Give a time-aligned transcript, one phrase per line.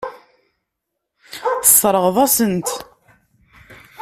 [1.61, 2.69] Tesseṛɣeḍ-asen-t.